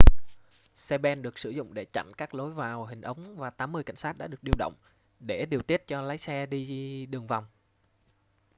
[0.75, 3.95] xe ben được sử dụng để chặn các lối vào hình ống và 80 cảnh
[3.95, 4.73] sát đã được điều động
[5.19, 7.45] để điều tiết cho lái xe đi đường vòng